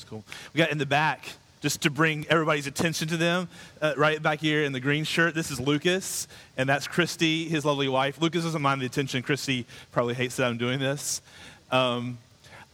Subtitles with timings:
[0.00, 0.24] That's cool.
[0.54, 1.28] We got in the back,
[1.60, 3.48] just to bring everybody's attention to them,
[3.82, 5.34] uh, right back here in the green shirt.
[5.34, 6.26] This is Lucas,
[6.56, 8.18] and that's Christy, his lovely wife.
[8.18, 9.22] Lucas doesn't mind the attention.
[9.22, 11.20] Christy probably hates that I'm doing this.
[11.70, 12.16] Um,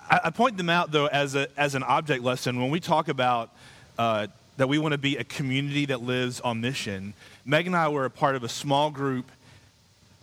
[0.08, 2.60] I, I, point them out, though, as, a, as an object lesson.
[2.60, 3.50] When we talk about
[3.98, 7.12] uh, that we want to be a community that lives on mission,
[7.44, 9.28] Meg and I were a part of a small group.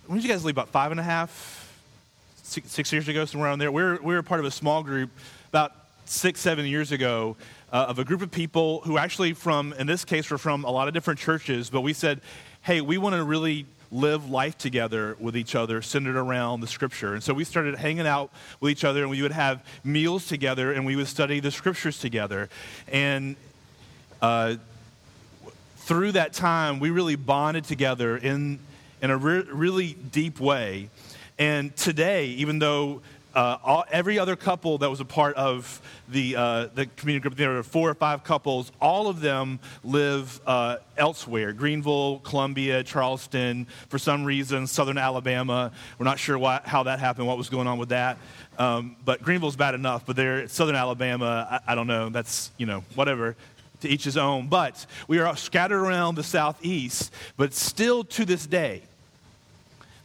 [0.07, 0.55] When did you guys leave?
[0.55, 1.69] About five and a half,
[2.43, 3.73] six, six years ago, somewhere around there.
[3.73, 5.09] We were, we were part of a small group
[5.49, 7.35] about six, seven years ago
[7.71, 10.71] uh, of a group of people who actually from, in this case, were from a
[10.71, 12.21] lot of different churches, but we said,
[12.61, 17.13] hey, we want to really live life together with each other centered around the scripture.
[17.13, 20.73] And so we started hanging out with each other and we would have meals together
[20.73, 22.49] and we would study the scriptures together.
[22.87, 23.35] And
[24.21, 24.55] uh,
[25.77, 28.59] through that time, we really bonded together in,
[29.01, 30.89] in a re- really deep way.
[31.37, 33.01] And today, even though
[33.33, 37.35] uh, all, every other couple that was a part of the, uh, the community group,
[37.35, 43.67] there were four or five couples, all of them live uh, elsewhere Greenville, Columbia, Charleston,
[43.89, 45.71] for some reason, southern Alabama.
[45.97, 48.17] We're not sure why, how that happened, what was going on with that.
[48.57, 52.65] Um, but Greenville's bad enough, but they're southern Alabama, I, I don't know, that's, you
[52.65, 53.35] know, whatever
[53.81, 54.47] to each his own.
[54.47, 58.83] But we are scattered around the southeast, but still to this day,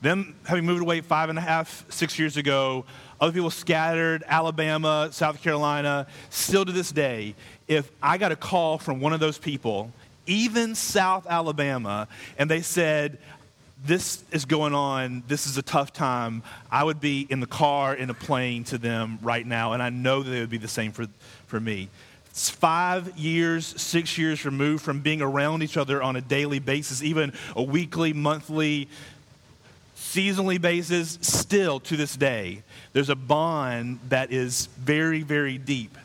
[0.01, 2.85] them having moved away five and a half, six years ago,
[3.21, 7.35] other people scattered, Alabama, South Carolina, still to this day,
[7.67, 9.93] if I got a call from one of those people,
[10.27, 12.07] even South Alabama,
[12.39, 13.19] and they said,
[13.85, 17.95] this is going on, this is a tough time, I would be in the car,
[17.95, 20.69] in a plane to them right now, and I know that it would be the
[20.69, 21.07] same for,
[21.47, 21.89] for me.
[22.31, 27.03] It's five years, six years removed from being around each other on a daily basis,
[27.03, 28.89] even a weekly, monthly,
[30.14, 35.97] seasonally basis, still to this day, there's a bond that is very, very deep.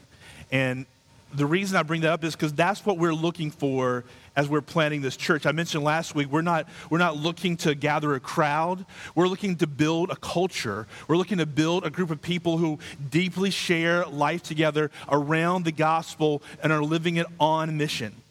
[0.52, 0.86] And
[1.34, 4.04] the reason I bring that up is because that's what we're looking for
[4.36, 5.46] as we're planning this church.
[5.46, 8.86] I mentioned last week, we're not, we're not looking to gather a crowd.
[9.16, 10.86] We're looking to build a culture.
[11.08, 12.80] We're looking to build a group of people who
[13.10, 18.23] deeply share life together around the gospel and are living it on mission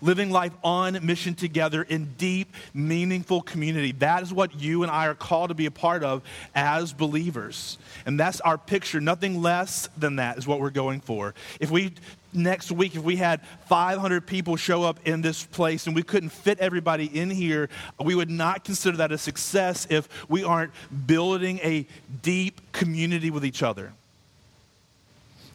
[0.00, 3.92] living life on mission together in deep, meaningful community.
[3.92, 6.22] That is what you and I are called to be a part of
[6.54, 7.78] as believers.
[8.06, 9.00] And that's our picture.
[9.00, 11.34] Nothing less than that is what we're going for.
[11.60, 11.92] If we
[12.32, 16.28] next week if we had 500 people show up in this place and we couldn't
[16.28, 20.72] fit everybody in here we would not consider that a success if we aren't
[21.06, 21.86] building a
[22.22, 23.92] deep community with each other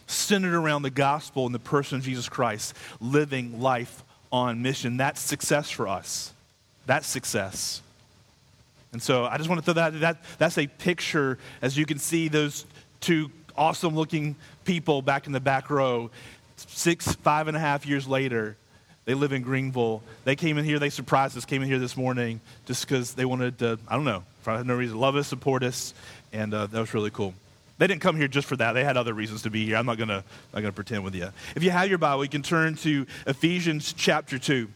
[0.07, 4.02] centered around the gospel and the person of jesus christ living life
[4.33, 4.97] on mission.
[4.97, 6.33] That's success for us.
[6.87, 7.81] That's success.
[8.91, 11.99] And so I just want to throw that, that that's a picture, as you can
[11.99, 12.65] see, those
[12.99, 14.35] two awesome looking
[14.65, 16.09] people back in the back row,
[16.57, 18.57] six, five and a half years later,
[19.05, 20.01] they live in Greenville.
[20.25, 23.25] They came in here, they surprised us, came in here this morning just because they
[23.25, 25.93] wanted to, I don't know, for no reason, love us, support us,
[26.31, 27.33] and uh, that was really cool.
[27.77, 28.73] They didn't come here just for that.
[28.73, 29.77] They had other reasons to be here.
[29.77, 30.23] I'm not going to
[30.53, 31.29] not gonna pretend with you.
[31.55, 34.67] If you have your Bible, you can turn to Ephesians chapter 2.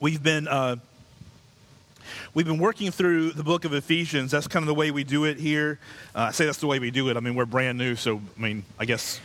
[0.00, 0.76] We've been, uh,
[2.34, 4.30] we've been working through the book of Ephesians.
[4.30, 5.78] That's kind of the way we do it here.
[6.14, 7.16] Uh, I say that's the way we do it.
[7.16, 9.18] I mean, we're brand new, so, I mean, I guess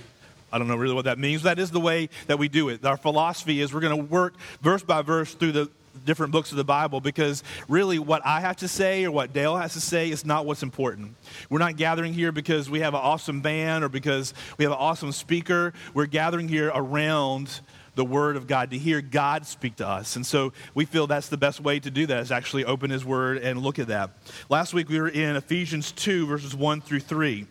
[0.53, 1.43] I don't know really what that means.
[1.43, 2.85] That is the way that we do it.
[2.85, 5.69] Our philosophy is we're going to work verse by verse through the,
[6.05, 9.57] different books of the Bible because really what I have to say or what Dale
[9.57, 11.15] has to say is not what's important.
[11.49, 14.79] We're not gathering here because we have an awesome band or because we have an
[14.79, 15.73] awesome speaker.
[15.93, 17.61] We're gathering here around
[17.95, 20.15] the Word of God, to hear God speak to us.
[20.15, 23.03] And so we feel that's the best way to do that is actually open His
[23.03, 24.11] Word and look at that.
[24.47, 27.45] Last week we were in Ephesians 2, verses 1 through 3.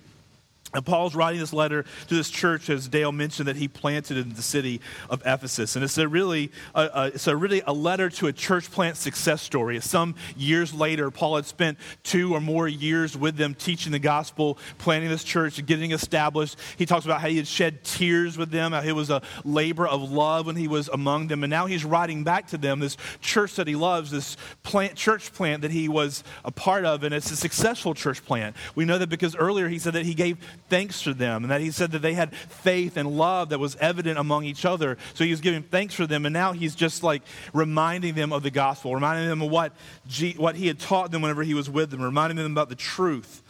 [0.75, 4.34] And Paul's writing this letter to this church, as Dale mentioned, that he planted in
[4.34, 5.77] the city of Ephesus.
[5.77, 8.99] And it's a really, uh, uh, it's a really a letter to a church plant
[8.99, 9.81] success story.
[9.81, 14.59] Some years later, Paul had spent two or more years with them teaching the gospel,
[14.77, 16.59] planting this church, getting established.
[16.77, 19.89] He talks about how he had shed tears with them, how it was a labor
[19.89, 21.45] of love when he was among them.
[21.45, 25.33] And now he's writing back to them, this church that he loves, this plant, church
[25.33, 27.04] plant that he was a part of.
[27.04, 28.54] And it's a successful church plant.
[28.75, 30.37] We know that because earlier he said that he gave
[30.68, 33.76] thanks for them and that he said that they had faith and love that was
[33.76, 34.97] evident among each other.
[35.15, 37.22] So he was giving thanks for them, and now he's just like
[37.53, 39.72] reminding them of the gospel, reminding them of what,
[40.06, 42.74] G- what he had taught them whenever he was with them, reminding them about the
[42.74, 43.42] truth.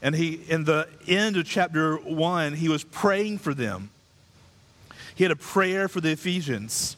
[0.00, 3.90] And he, in the end of chapter one, he was praying for them.
[5.14, 6.96] He had a prayer for the Ephesians.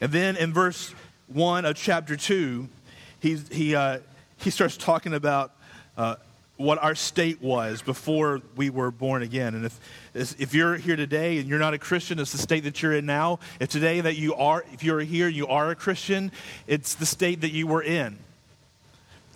[0.00, 0.94] And then in verse
[1.28, 2.68] 1 of chapter 2,
[3.20, 3.98] he, he, uh,
[4.36, 5.52] he starts talking about
[5.96, 6.16] uh,
[6.56, 9.54] what our state was before we were born again.
[9.54, 9.80] And if,
[10.14, 13.06] if you're here today and you're not a Christian, it's the state that you're in
[13.06, 13.40] now.
[13.58, 16.30] If today that you are, if you're here, you are a Christian,
[16.66, 18.18] it's the state that you were in.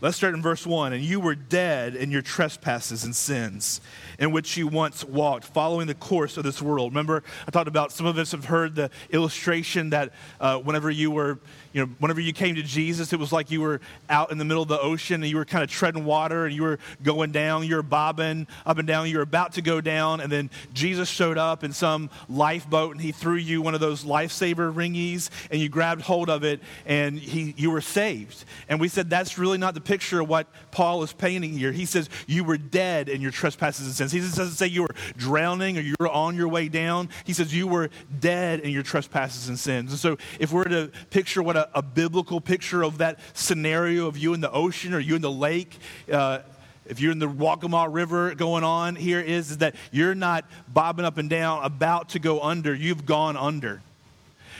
[0.02, 0.92] Let's start in verse 1.
[0.92, 3.80] And you were dead in your trespasses and sins,
[4.18, 6.92] in which you once walked, following the course of this world.
[6.92, 11.10] Remember, I talked about some of us have heard the illustration that uh, whenever you
[11.10, 11.38] were
[11.76, 14.46] you know, whenever you came to Jesus, it was like you were out in the
[14.46, 17.32] middle of the ocean and you were kind of treading water and you were going
[17.32, 20.48] down, you were bobbing up and down, you were about to go down, and then
[20.72, 25.28] Jesus showed up in some lifeboat and he threw you one of those lifesaver ringies
[25.50, 28.46] and you grabbed hold of it and he, you were saved.
[28.70, 31.72] And we said that's really not the picture of what Paul is painting here.
[31.72, 34.12] He says you were dead in your trespasses and sins.
[34.12, 37.10] He doesn't say you were drowning or you were on your way down.
[37.24, 39.90] He says you were dead in your trespasses and sins.
[39.90, 44.16] And so if we're to picture what a a, biblical picture of that scenario of
[44.18, 45.76] you in the ocean or you in the lake.
[46.10, 46.40] Uh,
[46.86, 51.04] if you're in the Waccamaw River going on here is, is that you're not bobbing
[51.04, 52.74] up and down about to go under.
[52.74, 53.82] You've gone under.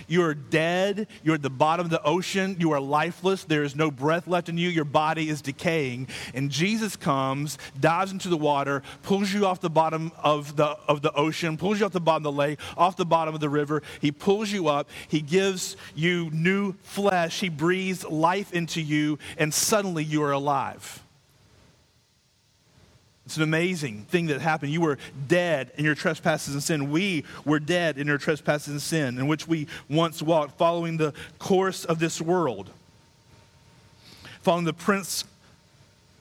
[0.07, 1.09] You are dead.
[1.23, 2.57] You're at the bottom of the ocean.
[2.59, 3.45] You are lifeless.
[3.45, 4.69] There is no breath left in you.
[4.69, 6.09] Your body is decaying.
[6.35, 11.03] And Jesus comes, dives into the water, pulls you off the bottom of the, of
[11.03, 13.49] the ocean, pulls you off the bottom of the lake, off the bottom of the
[13.49, 13.83] river.
[14.01, 14.89] He pulls you up.
[15.09, 17.41] He gives you new flesh.
[17.41, 21.03] He breathes life into you, and suddenly you are alive.
[23.26, 24.73] It's an amazing thing that happened.
[24.73, 26.93] You were dead in your trespasses and sin.
[26.93, 31.12] We were dead in our trespasses and sin, in which we once walked, following the
[31.40, 32.70] course of this world,
[34.43, 35.25] following the prince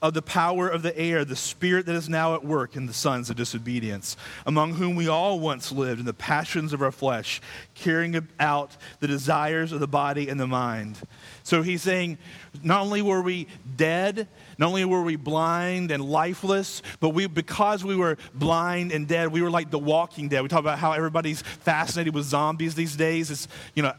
[0.05, 2.93] of the power of the air, the spirit that is now at work in the
[2.93, 4.15] sons of disobedience,
[4.45, 7.41] among whom we all once lived in the passions of our flesh,
[7.73, 10.99] carrying out the desires of the body and the mind.
[11.41, 12.19] So he's saying,
[12.61, 14.27] not only were we dead,
[14.59, 19.31] not only were we blind and lifeless, but we, because we were blind and dead,
[19.31, 20.43] we were like the walking dead.
[20.43, 23.31] We talk about how everybody's fascinated with zombies these days.
[23.31, 23.93] It's, you know,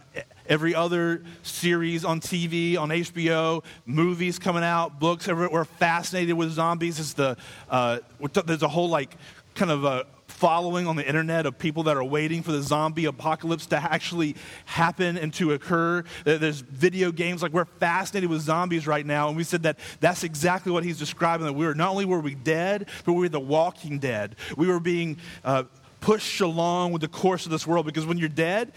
[0.49, 5.27] every other series on TV, on HBO, movies coming out, books.
[5.27, 6.99] We're fascinated with zombies.
[7.01, 7.37] It's the,
[7.71, 7.99] uh,
[8.45, 9.17] there's a whole like
[9.55, 13.07] kind of a following on the internet of people that are waiting for the zombie
[13.07, 16.05] apocalypse to actually happen and to occur.
[16.25, 20.25] There's video games like we're fascinated with zombies right now, and we said that that's
[20.25, 21.47] exactly what he's describing.
[21.47, 24.37] That we were not only were we dead, but we were the walking dead.
[24.57, 25.65] We were being uh,
[26.01, 28.73] pushed along with the course of this world because when you're dead,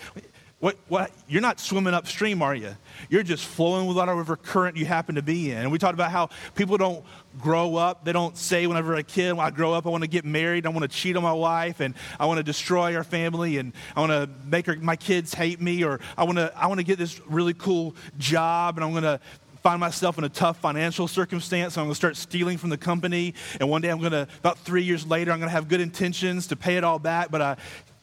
[0.60, 2.76] what, what, you're not swimming upstream, are you?
[3.10, 5.58] You're just flowing with whatever current you happen to be in.
[5.60, 7.06] And we talked about how people don't
[7.40, 8.04] grow up.
[8.04, 10.66] They don't say whenever a kid, when I grow up, I want to get married,
[10.66, 13.72] I want to cheat on my wife, and I want to destroy our family, and
[13.96, 16.80] I want to make her, my kids hate me, or I want to, I want
[16.80, 19.22] to get this really cool job, and I'm going to
[19.64, 21.78] find myself in a tough financial circumstance.
[21.78, 23.34] I'm going to start stealing from the company.
[23.60, 25.82] And one day I'm going to, about three years later, I'm going to have good
[25.82, 27.58] intentions to pay it all back, but I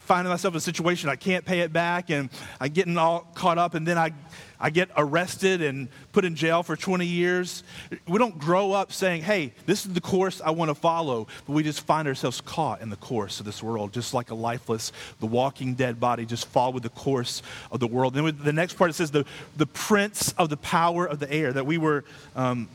[0.07, 2.31] finding myself in a situation I can't pay it back and
[2.61, 4.13] I'm getting all caught up and then I,
[4.61, 7.65] I get arrested and put in jail for 20 years.
[8.07, 11.53] We don't grow up saying, hey, this is the course I want to follow, but
[11.53, 14.93] we just find ourselves caught in the course of this world, just like a lifeless,
[15.19, 17.43] the walking dead body, just follow the course
[17.73, 18.15] of the world.
[18.15, 19.25] Then the next part it says, the,
[19.57, 22.05] the prince of the power of the air, that we were.
[22.37, 22.69] Um,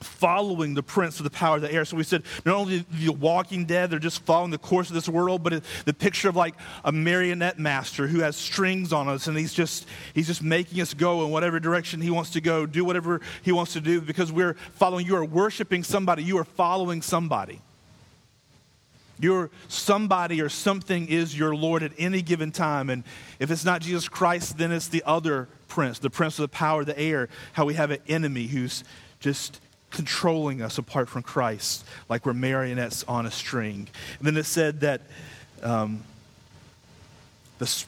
[0.00, 1.84] following the prince of the power of the air.
[1.84, 5.08] So we said not only the walking dead, they're just following the course of this
[5.08, 9.36] world, but the picture of like a marionette master who has strings on us and
[9.36, 12.84] he's just he's just making us go in whatever direction he wants to go, do
[12.84, 17.02] whatever he wants to do because we're following you are worshiping somebody, you are following
[17.02, 17.60] somebody.
[19.20, 22.88] Your somebody or something is your Lord at any given time.
[22.88, 23.02] And
[23.40, 26.80] if it's not Jesus Christ, then it's the other prince, the prince of the power
[26.80, 28.84] of the air, how we have an enemy who's
[29.20, 33.88] just controlling us apart from Christ, like we're marionettes on a string.
[34.18, 35.02] And then it said that
[35.62, 36.04] um,
[37.58, 37.84] the,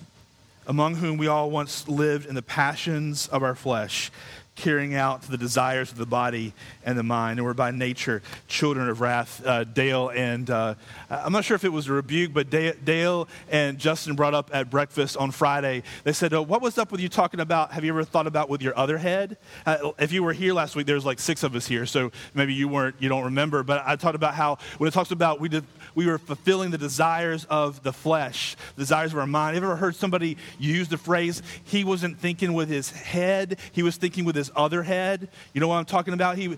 [0.66, 4.10] among whom we all once lived in the passions of our flesh
[4.54, 6.52] carrying out the desires of the body
[6.84, 7.38] and the mind.
[7.38, 9.44] And we're by nature children of wrath.
[9.44, 10.74] Uh, Dale and uh,
[11.08, 14.70] I'm not sure if it was a rebuke, but Dale and Justin brought up at
[14.70, 15.82] breakfast on Friday.
[16.04, 17.72] They said, oh, What was up with you talking about?
[17.72, 19.38] Have you ever thought about with your other head?
[19.64, 22.54] Uh, if you were here last week, there's like six of us here, so maybe
[22.54, 23.62] you weren't, you don't remember.
[23.62, 25.64] But I talked about how when it talks about we did,
[25.94, 29.54] we were fulfilling the desires of the flesh, the desires of our mind.
[29.54, 33.82] Have you ever heard somebody use the phrase, he wasn't thinking with his head, he
[33.82, 35.28] was thinking with his other head?
[35.52, 36.38] You know what I'm talking about?
[36.38, 36.56] He,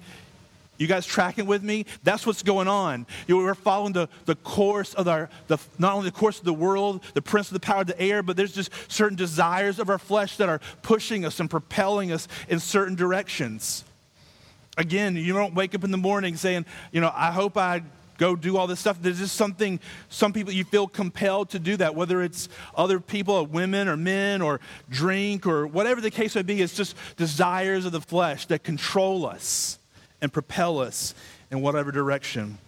[0.79, 1.87] you guys tracking with me?
[2.03, 3.07] That's what's going on.
[3.27, 6.45] You know, we're following the, the course of our, the, not only the course of
[6.45, 9.79] the world, the prince of the power of the air, but there's just certain desires
[9.79, 13.85] of our flesh that are pushing us and propelling us in certain directions.
[14.77, 17.83] Again, you don't wake up in the morning saying, you know, I hope I
[18.23, 18.99] go do all this stuff.
[19.02, 23.35] There's just something, some people you feel compelled to do that, whether it's other people,
[23.35, 26.62] or women or men, or drink, or whatever the case may be.
[26.62, 29.81] It's just desires of the flesh that control us
[30.21, 31.14] and propel us
[31.50, 32.59] in whatever direction.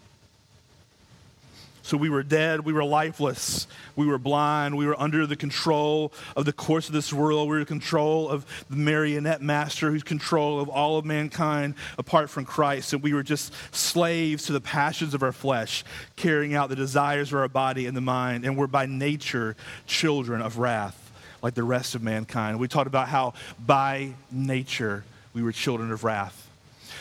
[1.84, 6.14] So we were dead, we were lifeless, we were blind, we were under the control
[6.34, 10.02] of the course of this world, we were in control of the marionette master who's
[10.02, 12.94] control of all of mankind apart from Christ.
[12.94, 15.84] And we were just slaves to the passions of our flesh,
[16.16, 18.46] carrying out the desires of our body and the mind.
[18.46, 19.54] And we're by nature
[19.86, 21.12] children of wrath,
[21.42, 22.58] like the rest of mankind.
[22.58, 26.43] We talked about how by nature we were children of wrath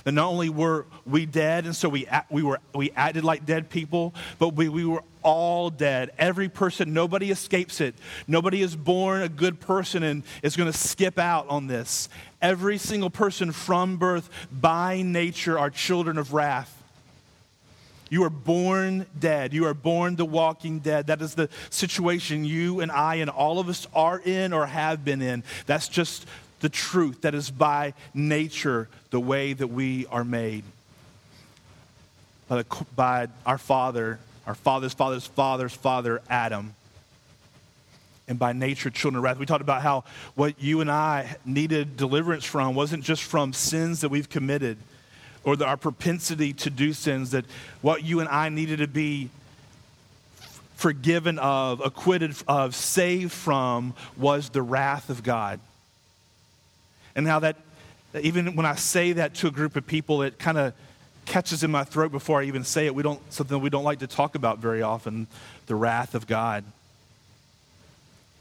[0.03, 3.69] that not only were we dead, and so we, we, were, we acted like dead
[3.69, 6.12] people, but we, we were all dead.
[6.17, 7.95] Every person, nobody escapes it.
[8.27, 12.10] Nobody is born a good person and is going to skip out on this.
[12.41, 16.81] Every single person from birth, by nature, are children of wrath.
[18.10, 19.53] You are born dead.
[19.53, 21.07] You are born the walking dead.
[21.07, 25.03] That is the situation you and I and all of us are in or have
[25.03, 25.43] been in.
[25.65, 26.27] That's just
[26.63, 30.63] the truth that is by nature the way that we are made.
[32.48, 34.17] By, the, by our father,
[34.48, 36.74] our father's father's father's father, Adam.
[38.29, 39.38] And by nature, children of wrath.
[39.38, 40.05] We talked about how
[40.36, 44.77] what you and I needed deliverance from wasn't just from sins that we've committed
[45.43, 47.43] or the, our propensity to do sins, that
[47.82, 49.29] what you and I needed to be
[50.75, 55.60] forgiven of, acquitted of, saved from was the wrath of God
[57.15, 57.58] and how that,
[58.22, 60.74] even when I say that to a group of people, it kind of
[61.25, 62.96] catches in my throat before I even say it.
[62.96, 65.27] We don't, something we don't like to talk about very often
[65.67, 66.63] the wrath of God.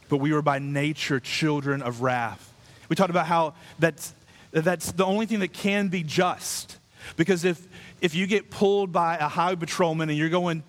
[0.09, 2.52] But we were by nature children of wrath.
[2.88, 4.12] We talked about how that's,
[4.50, 6.76] that's the only thing that can be just.
[7.17, 7.67] Because if,
[8.00, 10.62] if you get pulled by a highway patrolman and you're going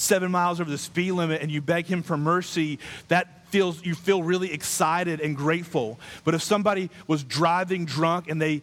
[0.00, 2.78] seven miles over the speed limit and you beg him for mercy,
[3.08, 5.98] that feels you feel really excited and grateful.
[6.24, 8.62] But if somebody was driving drunk and they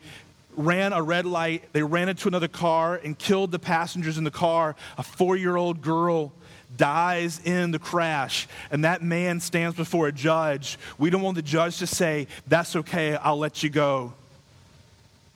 [0.56, 4.32] ran a red light, they ran into another car and killed the passengers in the
[4.32, 6.34] car, a 4-year-old girl
[6.75, 11.41] dies in the crash and that man stands before a judge, we don't want the
[11.41, 14.13] judge to say, "That's okay, I'll let you go."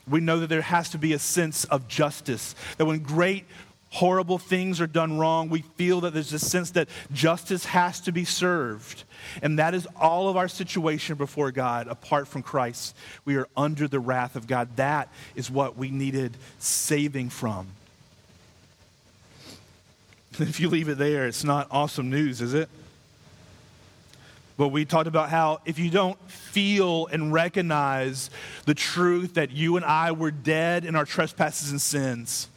[0.07, 2.55] We know that there has to be a sense of justice.
[2.77, 3.45] That when great
[3.91, 8.11] horrible things are done wrong, we feel that there's a sense that justice has to
[8.11, 9.03] be served.
[9.41, 12.95] And that is all of our situation before God apart from Christ.
[13.25, 14.77] We are under the wrath of God.
[14.77, 17.67] That is what we needed saving from.
[20.39, 22.69] If you leave it there, it's not awesome news, is it?
[24.55, 28.29] But we talked about how if you don't feel and recognize
[28.65, 32.47] the truth that you and I were dead in our trespasses and sins,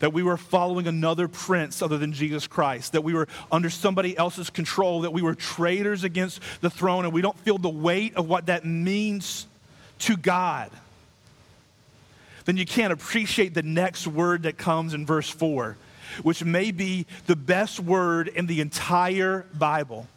[0.00, 4.16] that we were following another prince other than Jesus Christ, that we were under somebody
[4.16, 8.16] else's control, that we were traitors against the throne, and we don't feel the weight
[8.16, 9.46] of what that means
[10.00, 10.70] to God,
[12.46, 15.76] then you can't appreciate the next word that comes in verse 4,
[16.22, 20.08] which may be the best word in the entire Bible.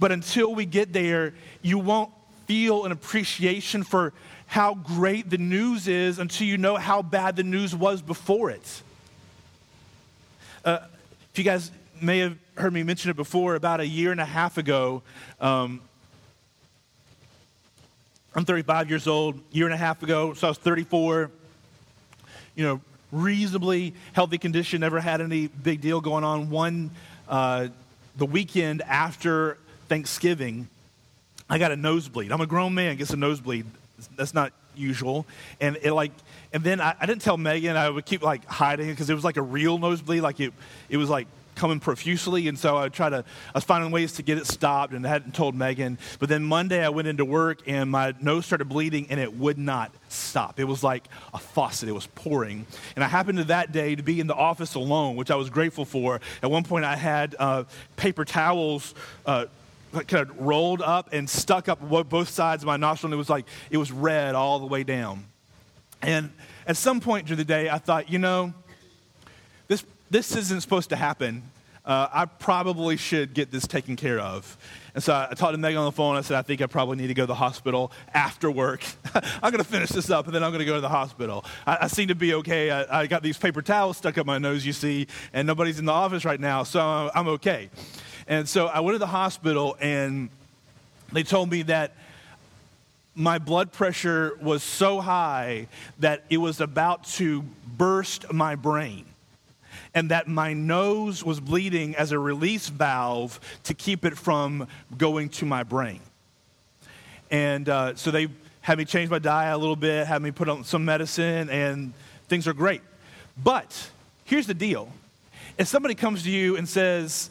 [0.00, 2.10] But until we get there, you won't
[2.46, 4.12] feel an appreciation for
[4.48, 8.82] how great the news is until you know how bad the news was before it.
[10.64, 10.78] Uh,
[11.30, 14.24] if you guys may have heard me mention it before, about a year and a
[14.24, 15.02] half ago,
[15.38, 15.82] um,
[18.34, 19.38] I'm 35 years old.
[19.52, 21.30] Year and a half ago, so I was 34.
[22.56, 22.80] You know,
[23.12, 26.48] reasonably healthy condition, never had any big deal going on.
[26.48, 26.90] One,
[27.28, 27.68] uh,
[28.16, 30.68] the weekend after Thanksgiving,
[31.50, 32.32] I got a nosebleed.
[32.32, 33.66] I'm a grown man, gets a nosebleed
[34.16, 35.26] that's not usual.
[35.60, 36.12] And it like,
[36.52, 37.76] and then I, I didn't tell Megan.
[37.76, 40.22] I would keep like hiding because it was like a real nosebleed.
[40.22, 40.52] Like it,
[40.88, 41.26] it was like
[41.58, 43.18] coming profusely, and so I would try to.
[43.18, 45.98] I was finding ways to get it stopped, and I hadn't told Megan.
[46.18, 49.58] But then Monday I went into work, and my nose started bleeding, and it would
[49.58, 50.58] not stop.
[50.58, 52.64] It was like a faucet; it was pouring.
[52.94, 55.50] And I happened to that day to be in the office alone, which I was
[55.50, 56.20] grateful for.
[56.42, 57.64] At one point, I had uh,
[57.96, 58.94] paper towels.
[59.26, 59.46] Uh,
[59.92, 63.30] kind of rolled up and stuck up both sides of my nostril, and it was
[63.30, 65.26] like it was red all the way down.
[66.02, 66.30] And
[66.66, 68.52] at some point during the day, I thought, you know,
[69.66, 71.42] this this isn't supposed to happen.
[71.84, 74.58] Uh, I probably should get this taken care of.
[74.94, 76.16] And so I talked to Megan on the phone.
[76.16, 78.84] I said, I think I probably need to go to the hospital after work.
[79.14, 81.46] I'm going to finish this up and then I'm going to go to the hospital.
[81.66, 82.70] I, I seem to be okay.
[82.70, 85.86] I, I, got these paper towels stuck up my nose, you see, and nobody's in
[85.86, 87.70] the office right now, so I'm okay.
[88.28, 90.28] And so I went to the hospital and
[91.12, 91.92] they told me that
[93.14, 95.66] my blood pressure was so high
[95.98, 97.42] that it was about to
[97.78, 99.06] burst my brain
[99.94, 104.68] and that my nose was bleeding as a release valve to keep it from
[104.98, 106.00] going to my brain.
[107.30, 108.28] And uh, so they
[108.60, 111.94] had me change my diet a little bit, had me put on some medicine, and
[112.28, 112.82] things are great.
[113.42, 113.90] But
[114.24, 114.92] here's the deal
[115.56, 117.30] if somebody comes to you and says,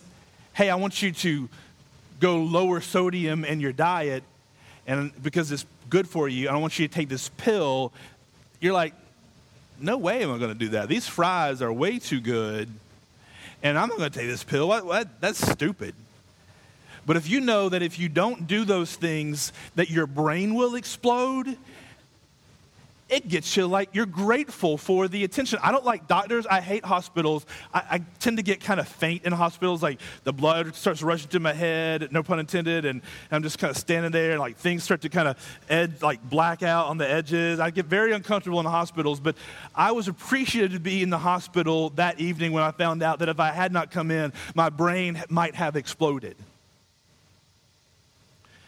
[0.57, 1.47] Hey, I want you to
[2.19, 4.23] go lower sodium in your diet,
[4.87, 7.93] and because it's good for you, I want you to take this pill,
[8.59, 8.95] you're like,
[9.79, 10.89] no way am I going to do that.
[10.89, 12.69] These fries are way too good,
[13.61, 14.67] and I'm not going to take this pill.
[14.67, 15.21] What, what?
[15.21, 15.93] That's stupid.
[17.05, 20.73] But if you know that if you don't do those things, that your brain will
[20.73, 21.55] explode,
[23.09, 25.59] it gets you like you're grateful for the attention.
[25.63, 26.45] I don't like doctors.
[26.45, 27.45] I hate hospitals.
[27.73, 29.81] I, I, tend to get kind of faint in hospitals.
[29.81, 33.71] Like the blood starts rushing to my head, no pun intended, and I'm just kind
[33.71, 36.97] of standing there, and like things start to kind of ed, like black out on
[36.97, 37.59] the edges.
[37.59, 39.19] I get very uncomfortable in hospitals.
[39.19, 39.37] But
[39.75, 43.29] I was appreciative to be in the hospital that evening when I found out that
[43.29, 46.35] if I had not come in, my brain might have exploded.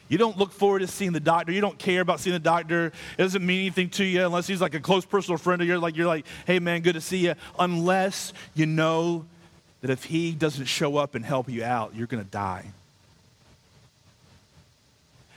[0.10, 1.52] You don't look forward to seeing the doctor.
[1.52, 2.88] You don't care about seeing the doctor.
[3.18, 5.82] It doesn't mean anything to you unless he's like a close personal friend of yours.
[5.82, 7.36] Like you're like, hey man, good to see you.
[7.58, 9.26] Unless you know
[9.82, 12.66] that if he doesn't show up and help you out, you're going to die.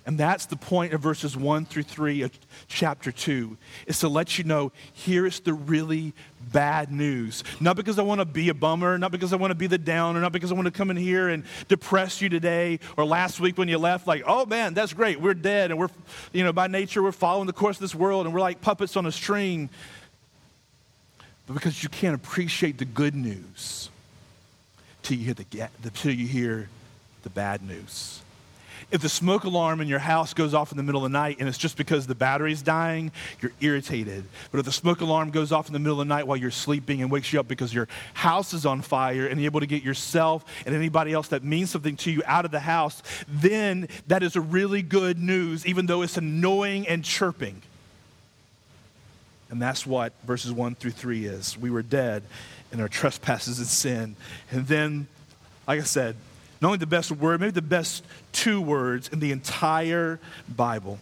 [0.05, 2.33] And that's the point of verses 1 through 3 of
[2.67, 6.13] chapter 2, is to let you know here is the really
[6.53, 7.45] bad news.
[7.61, 9.79] Not because I want to be a bummer, not because I want to be the
[9.79, 13.41] downer, not because I want to come in here and depress you today or last
[13.41, 15.89] week when you left, like, oh man, that's great, we're dead and we're,
[16.33, 18.97] you know, by nature we're following the course of this world and we're like puppets
[18.97, 19.71] on a string.
[21.47, 23.91] But because you can't appreciate the good news
[25.03, 26.69] till you hear the, till you hear
[27.23, 28.21] the bad news.
[28.93, 31.39] If the smoke alarm in your house goes off in the middle of the night
[31.41, 34.25] and it's just because the battery's dying, you're irritated.
[34.51, 36.51] But if the smoke alarm goes off in the middle of the night while you're
[36.51, 39.67] sleeping and wakes you up because your house is on fire and you're able to
[39.67, 43.89] get yourself and anybody else that means something to you out of the house, then
[44.09, 47.63] that is a really good news, even though it's annoying and chirping.
[49.49, 51.57] And that's what verses 1 through 3 is.
[51.57, 52.25] We were dead
[52.73, 54.17] in our trespasses and sin.
[54.51, 55.07] And then,
[55.67, 56.17] like I said,
[56.63, 61.01] not only the best word, maybe the best two words in the entire Bible.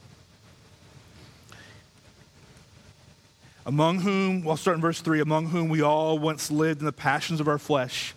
[3.67, 6.93] Among whom, well, start in verse 3, among whom we all once lived in the
[6.93, 8.15] passions of our flesh,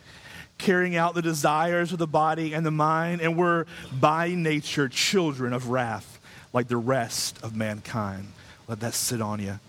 [0.57, 3.67] carrying out the desires of the body and the mind, and were
[3.99, 6.21] by nature children of wrath,
[6.53, 8.29] like the rest of mankind.
[8.69, 9.59] Let that sit on you.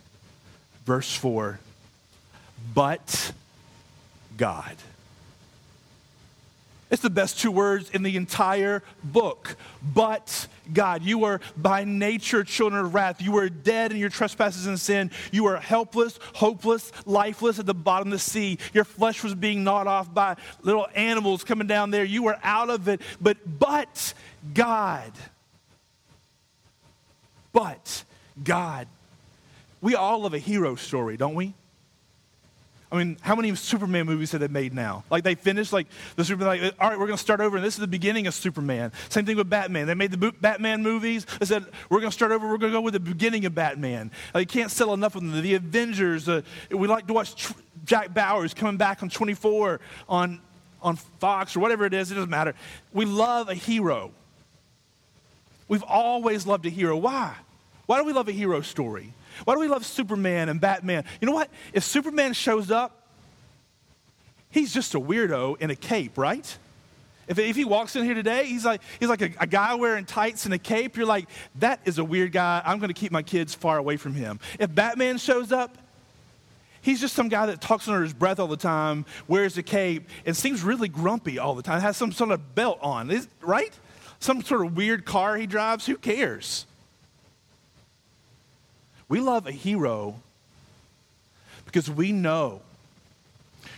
[0.86, 1.58] Verse 4,
[2.72, 3.32] but
[4.36, 4.76] God.
[6.94, 9.56] It's the best two words in the entire book.
[9.82, 13.20] But God, you were by nature children of wrath.
[13.20, 15.10] You were dead in your trespasses and sin.
[15.32, 18.58] You were helpless, hopeless, lifeless at the bottom of the sea.
[18.72, 22.04] Your flesh was being gnawed off by little animals coming down there.
[22.04, 23.00] You were out of it.
[23.20, 24.14] But, but
[24.54, 25.10] God,
[27.52, 28.04] but
[28.44, 28.86] God.
[29.80, 31.54] We all love a hero story, don't we?
[32.94, 35.02] I mean, how many Superman movies have they made now?
[35.10, 37.66] Like they finished like the Superman, like, all right, we're going to start over, and
[37.66, 38.92] this is the beginning of Superman.
[39.08, 39.88] Same thing with Batman.
[39.88, 41.26] They made the Batman movies.
[41.40, 42.46] They said we're going to start over.
[42.46, 44.12] We're going to go with the beginning of Batman.
[44.32, 45.42] Like, you can't sell enough of them.
[45.42, 46.28] The Avengers.
[46.28, 47.54] Uh, we like to watch Tr-
[47.84, 50.40] Jack Bauer's coming back on 24 on
[50.80, 52.12] on Fox or whatever it is.
[52.12, 52.54] It doesn't matter.
[52.92, 54.12] We love a hero.
[55.66, 56.96] We've always loved a hero.
[56.96, 57.34] Why?
[57.86, 59.12] Why do we love a hero story?
[59.44, 61.04] Why do we love Superman and Batman?
[61.20, 61.50] You know what?
[61.72, 63.08] If Superman shows up,
[64.50, 66.58] he's just a weirdo in a cape, right?
[67.26, 70.04] If, if he walks in here today, he's like, he's like a, a guy wearing
[70.04, 70.96] tights and a cape.
[70.96, 72.62] You're like, that is a weird guy.
[72.64, 74.40] I'm going to keep my kids far away from him.
[74.58, 75.76] If Batman shows up,
[76.82, 80.08] he's just some guy that talks under his breath all the time, wears a cape,
[80.26, 83.72] and seems really grumpy all the time, has some sort of belt on, right?
[84.20, 85.86] Some sort of weird car he drives.
[85.86, 86.66] Who cares?
[89.08, 90.16] We love a hero
[91.64, 92.62] because we know,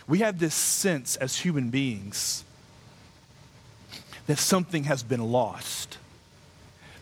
[0.07, 2.43] we have this sense as human beings
[4.27, 5.97] that something has been lost,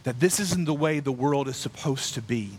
[0.04, 2.52] that this isn't the way the world is supposed to be.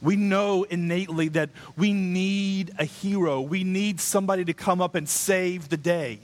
[0.00, 3.40] We know innately that we need a hero.
[3.40, 6.18] We need somebody to come up and save the day.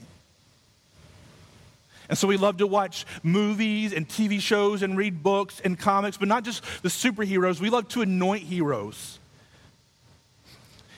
[2.11, 6.17] And so we love to watch movies and TV shows and read books and comics,
[6.17, 7.61] but not just the superheroes.
[7.61, 9.20] We love to anoint heroes.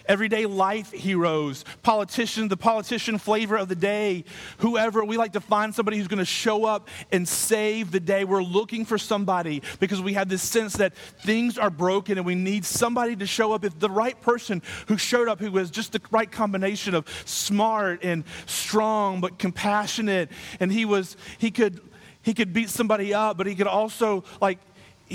[0.05, 4.25] Everyday life heroes, politicians, the politician flavor of the day,
[4.57, 5.03] whoever.
[5.03, 8.23] We like to find somebody who's going to show up and save the day.
[8.23, 12.35] We're looking for somebody because we have this sense that things are broken and we
[12.35, 13.65] need somebody to show up.
[13.65, 18.03] If the right person who showed up, who was just the right combination of smart
[18.03, 21.81] and strong but compassionate, and he was, he could,
[22.21, 24.59] he could beat somebody up, but he could also like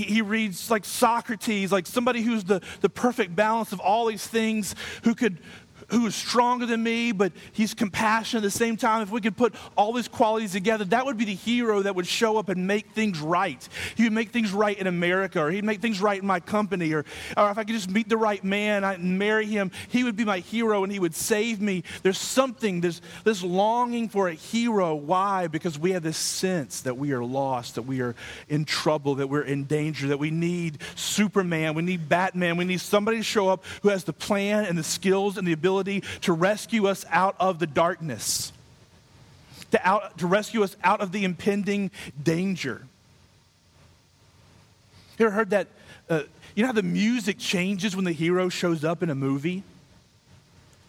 [0.05, 4.75] he reads like Socrates, like somebody who's the, the perfect balance of all these things,
[5.05, 5.41] who could
[5.89, 9.03] who is stronger than me, but he's compassionate at the same time.
[9.03, 12.07] If we could put all these qualities together, that would be the hero that would
[12.07, 13.67] show up and make things right.
[13.97, 16.93] He would make things right in America, or he'd make things right in my company,
[16.93, 17.05] or,
[17.37, 20.25] or if I could just meet the right man and marry him, he would be
[20.25, 21.85] my hero and he would save me.
[22.03, 24.95] There's something, there's this longing for a hero.
[24.95, 25.47] Why?
[25.47, 28.15] Because we have this sense that we are lost, that we are
[28.49, 32.81] in trouble, that we're in danger, that we need Superman, we need Batman, we need
[32.81, 36.03] somebody to show up who has the plan and the skills and the ability ability
[36.23, 38.53] to rescue us out of the darkness,
[39.71, 41.91] to, out, to rescue us out of the impending
[42.23, 42.83] danger.
[45.19, 45.69] You ever heard that?
[46.09, 46.23] Uh,
[46.55, 49.63] you know how the music changes when the hero shows up in a movie?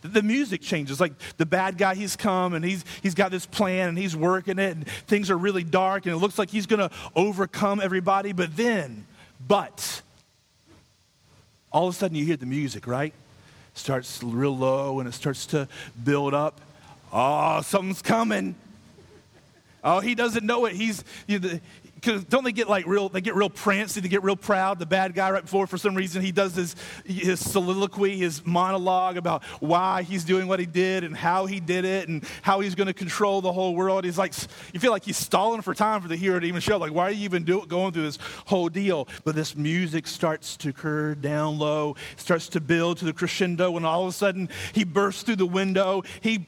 [0.01, 0.99] The music changes.
[0.99, 4.57] Like the bad guy, he's come and he's, he's got this plan and he's working
[4.57, 8.31] it, and things are really dark, and it looks like he's going to overcome everybody.
[8.31, 9.05] But then,
[9.45, 10.01] but,
[11.71, 13.13] all of a sudden you hear the music, right?
[13.79, 15.67] Starts real low and it starts to
[16.03, 16.61] build up.
[17.11, 18.55] Oh, something's coming.
[19.83, 20.75] Oh, he doesn't know it.
[20.75, 21.59] He's, you know,
[21.99, 24.79] because don't they get like real, they get real prancy, they get real proud.
[24.79, 29.17] The bad guy right before, for some reason, he does his, his soliloquy, his monologue
[29.17, 32.75] about why he's doing what he did and how he did it and how he's
[32.75, 34.05] going to control the whole world.
[34.05, 34.33] He's like,
[34.73, 36.77] you feel like he's stalling for time for the hero to even show.
[36.77, 39.07] Like, why are you even do, going through this whole deal?
[39.25, 43.85] But this music starts to occur down low, starts to build to the crescendo, and
[43.85, 46.03] all of a sudden he bursts through the window.
[46.21, 46.47] He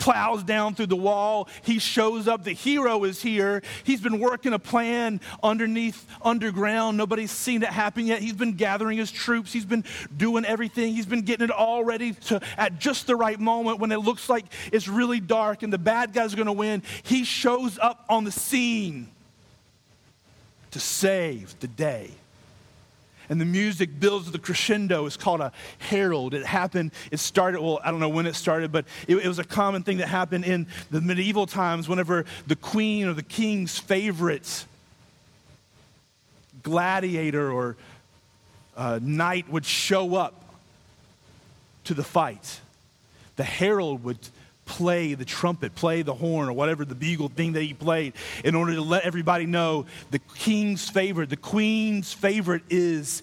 [0.00, 1.48] plows down through the wall.
[1.62, 2.42] He shows up.
[2.42, 3.62] The hero is here.
[3.84, 6.96] He's been working a plan underneath, underground.
[6.96, 8.20] Nobody's seen it happen yet.
[8.20, 9.52] He's been gathering his troops.
[9.52, 9.84] He's been
[10.16, 10.94] doing everything.
[10.94, 14.28] He's been getting it all ready to, at just the right moment when it looks
[14.28, 16.82] like it's really dark and the bad guy's are going to win.
[17.02, 19.08] He shows up on the scene
[20.72, 22.10] to save the day
[23.30, 25.06] and the music builds to the crescendo.
[25.06, 26.34] It's called a herald.
[26.34, 29.38] It happened, it started, well, I don't know when it started, but it, it was
[29.38, 33.78] a common thing that happened in the medieval times whenever the queen or the king's
[33.78, 34.66] favorite
[36.62, 37.76] gladiator or
[38.76, 40.34] uh, knight would show up
[41.84, 42.60] to the fight.
[43.36, 44.18] The herald would
[44.70, 48.12] play the trumpet, play the horn, or whatever the bugle thing that he played,
[48.44, 53.22] in order to let everybody know the king's favorite, the queen's favorite is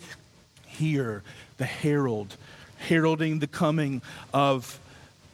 [0.65, 1.23] here,
[1.57, 2.35] the herald,
[2.79, 4.01] heralding the coming
[4.33, 4.77] of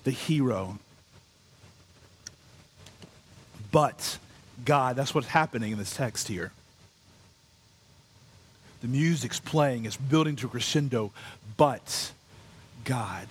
[0.03, 0.77] the hero.
[3.71, 4.19] But
[4.63, 6.51] God, that's what's happening in this text here.
[8.81, 11.11] The music's playing, it's building to a crescendo,
[11.57, 12.11] but
[12.83, 13.27] God.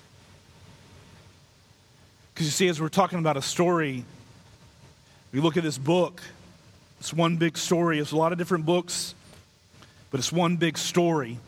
[2.35, 4.05] Because you see, as we're talking about a story,
[5.33, 6.23] we look at this book,
[6.99, 7.99] it's one big story.
[7.99, 9.15] It's a lot of different books,
[10.11, 11.39] but it's one big story.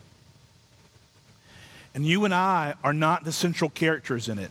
[1.95, 4.51] And you and I are not the central characters in it.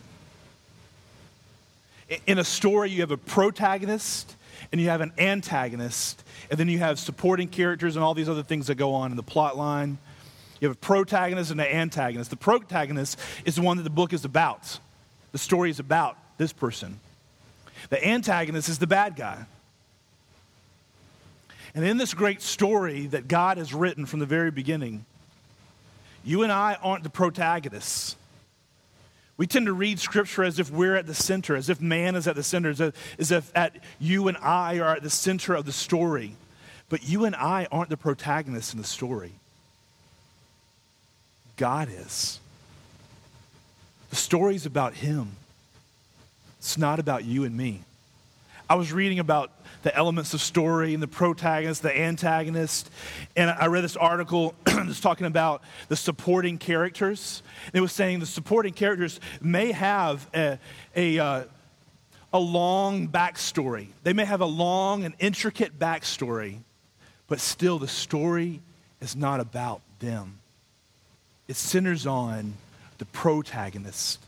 [2.26, 4.34] In a story, you have a protagonist
[4.72, 8.42] and you have an antagonist, and then you have supporting characters and all these other
[8.42, 9.98] things that go on in the plot line.
[10.60, 12.30] You have a protagonist and an antagonist.
[12.30, 14.78] The protagonist is the one that the book is about,
[15.32, 17.00] the story is about this person.
[17.90, 19.44] The antagonist is the bad guy.
[21.74, 25.04] And in this great story that God has written from the very beginning,
[26.24, 28.16] you and I aren't the protagonists.
[29.36, 32.28] We tend to read scripture as if we're at the center, as if man is
[32.28, 35.54] at the center, as if, as if at you and I are at the center
[35.54, 36.36] of the story.
[36.88, 39.32] But you and I aren't the protagonists in the story.
[41.56, 42.38] God is.
[44.10, 45.36] The story's about Him.
[46.64, 47.82] It's not about you and me.
[48.70, 52.90] I was reading about the elements of story and the protagonist, the antagonist,
[53.36, 57.42] and I read this article that's talking about the supporting characters.
[57.74, 60.58] It was saying the supporting characters may have a,
[60.96, 61.44] a, uh,
[62.32, 63.88] a long backstory.
[64.02, 66.60] They may have a long and intricate backstory,
[67.28, 68.62] but still the story
[69.02, 70.38] is not about them.
[71.46, 72.54] It centers on
[72.96, 74.23] the protagonist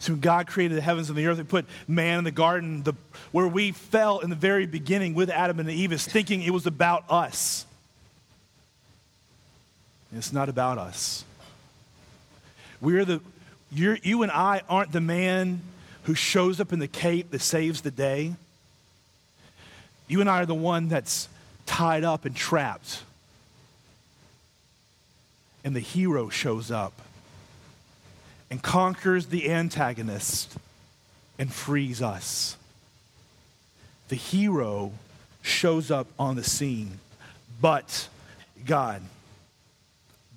[0.00, 2.82] so when God created the heavens and the earth, He put man in the garden,
[2.82, 2.94] the,
[3.32, 6.66] where we fell in the very beginning with Adam and Eve, is thinking it was
[6.66, 7.66] about us.
[10.10, 11.22] And it's not about us.
[12.80, 13.20] We're the,
[13.70, 15.60] you and I aren't the man
[16.04, 18.34] who shows up in the cape that saves the day.
[20.08, 21.28] You and I are the one that's
[21.66, 23.02] tied up and trapped.
[25.62, 26.94] And the hero shows up
[28.50, 30.56] and conquers the antagonist
[31.38, 32.56] and frees us.
[34.08, 34.92] The hero
[35.42, 36.98] shows up on the scene,
[37.60, 38.08] but
[38.66, 39.02] God.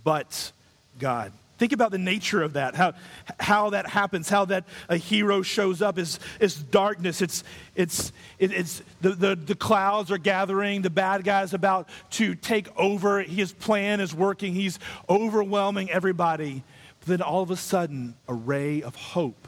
[0.03, 0.51] But
[0.99, 1.31] God.
[1.57, 2.93] Think about the nature of that, how,
[3.39, 7.21] how that happens, how that a hero shows up is, is darkness.
[7.21, 7.43] It's,
[7.75, 13.21] it's, it's the, the, the clouds are gathering, the bad guy's about to take over.
[13.21, 16.63] His plan is working, he's overwhelming everybody.
[17.05, 19.47] Then all of a sudden, a ray of hope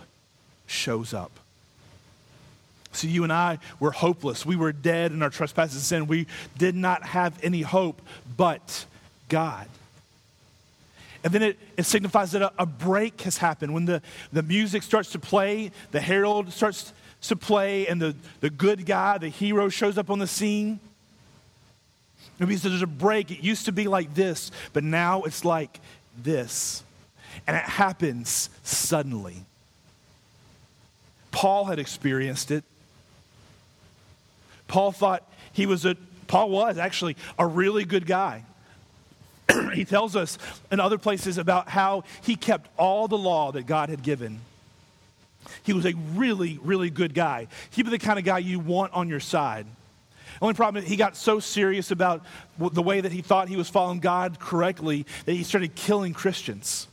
[0.67, 1.31] shows up.
[2.91, 4.45] So you and I were hopeless.
[4.45, 6.07] We were dead in our trespasses and sin.
[6.07, 8.01] We did not have any hope
[8.37, 8.85] but
[9.29, 9.67] God.
[11.23, 13.73] And then it, it signifies that a, a, break has happened.
[13.73, 18.51] When the, the music starts to play, the herald starts to play, and the, the
[18.51, 20.79] good guy, the hero, shows up on the scene.
[22.39, 23.31] It means there's a break.
[23.31, 25.79] It used to be like this, but now it's like
[26.21, 26.83] this.
[27.47, 29.45] And it happens suddenly.
[31.31, 32.63] Paul had experienced it.
[34.67, 35.95] Paul thought he was a,
[36.27, 38.43] Paul was actually a really good guy.
[39.73, 40.37] he tells us
[40.71, 44.39] in other places about how he kept all the law that God had given.
[45.63, 47.47] He was a really, really good guy.
[47.69, 49.67] He was the kind of guy you want on your side.
[50.41, 52.25] Only problem is he got so serious about
[52.57, 56.87] the way that he thought he was following God correctly that he started killing Christians.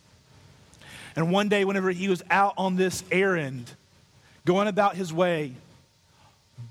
[1.16, 3.70] And one day, whenever he was out on this errand,
[4.44, 5.52] going about his way,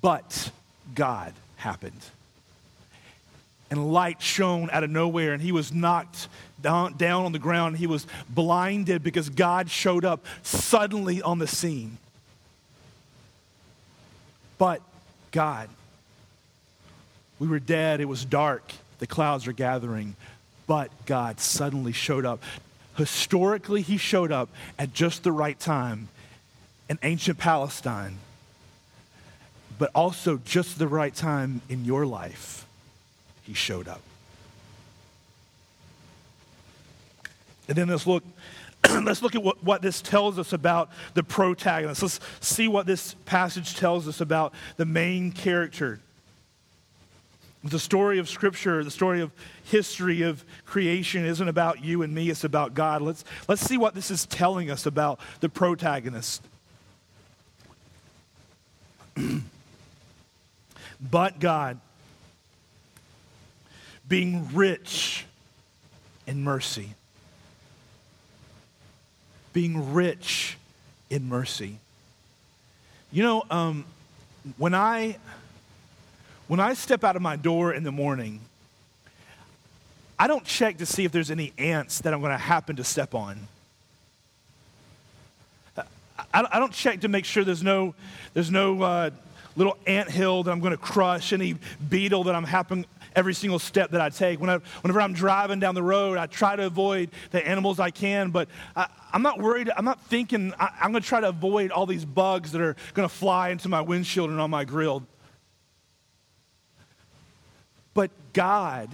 [0.01, 0.51] but
[0.95, 2.01] God happened
[3.71, 6.27] and light shone out of nowhere, and he was knocked
[6.61, 7.77] down, down on the ground.
[7.77, 11.97] He was blinded because God showed up suddenly on the scene.
[14.57, 14.81] But
[15.31, 15.69] God,
[17.39, 20.15] we were dead, it was dark, the clouds are gathering,
[20.67, 22.43] but God suddenly showed up.
[23.01, 26.07] Historically, he showed up at just the right time
[26.87, 28.19] in ancient Palestine,
[29.79, 32.67] but also just the right time in your life
[33.41, 34.01] he showed up.
[37.67, 38.23] And then let's look,
[39.03, 42.03] let's look at what, what this tells us about the protagonist.
[42.03, 45.99] Let's see what this passage tells us about the main character.
[47.63, 49.31] The story of Scripture, the story of
[49.63, 53.03] history of creation isn't about you and me, it's about God.
[53.03, 56.43] Let's, let's see what this is telling us about the protagonist.
[60.99, 61.79] but God
[64.11, 65.25] being rich
[66.27, 66.89] in mercy.
[69.53, 70.57] Being rich
[71.09, 71.77] in mercy.
[73.09, 73.85] You know, um,
[74.57, 75.17] when I
[76.51, 78.41] when I step out of my door in the morning,
[80.19, 82.83] I don't check to see if there's any ants that I'm going to happen to
[82.83, 83.47] step on.
[86.33, 87.95] I, don't check to make sure there's no
[88.33, 89.11] there's no uh,
[89.55, 91.55] little ant hill that I'm going to crush, any
[91.87, 92.85] beetle that I'm happen,
[93.15, 94.41] every single step that I take.
[94.41, 97.91] When I, whenever I'm driving down the road, I try to avoid the animals I
[97.91, 99.71] can, but I, am not worried.
[99.77, 102.75] I'm not thinking I, I'm going to try to avoid all these bugs that are
[102.93, 105.03] going to fly into my windshield and on my grill.
[107.93, 108.89] But God,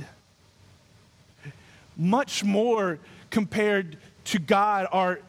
[1.95, 5.19] much more compared to God, are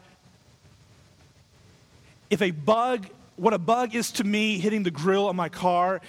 [2.29, 6.01] if a bug, what a bug is to me hitting the grill on my car,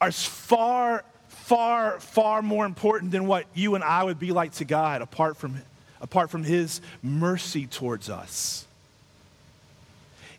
[0.00, 1.04] are far
[1.44, 5.36] far, far more important than what you and I would be like to God apart
[5.36, 5.60] from,
[6.00, 8.66] apart from His mercy towards us.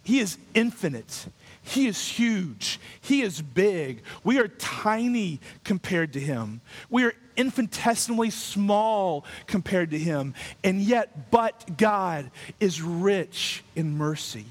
[0.03, 1.27] He is infinite.
[1.65, 2.79] He is huge.
[3.01, 4.03] He is big.
[4.23, 6.61] We are tiny compared to Him.
[6.89, 10.35] We are infinitesimally small compared to Him.
[10.63, 14.45] And yet, but God is rich in mercy.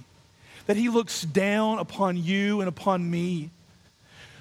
[0.67, 3.51] That He looks down upon you and upon me